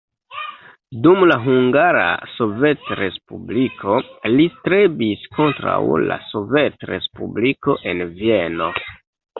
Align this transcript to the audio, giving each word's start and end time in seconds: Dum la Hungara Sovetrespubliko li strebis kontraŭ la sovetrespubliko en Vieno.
Dum 1.07 1.19
la 1.31 1.35
Hungara 1.43 2.05
Sovetrespubliko 2.37 3.99
li 4.35 4.49
strebis 4.57 5.31
kontraŭ 5.41 5.79
la 6.09 6.21
sovetrespubliko 6.35 7.81
en 7.93 8.07
Vieno. 8.21 8.75